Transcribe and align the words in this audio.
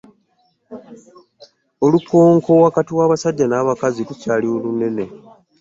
Olukonko 1.85 2.51
wakati 2.65 2.91
wa 2.99 3.09
basajja 3.11 3.45
na 3.47 3.65
bakazi 3.67 4.01
lukyali 4.07 4.47
lunene. 4.63 5.05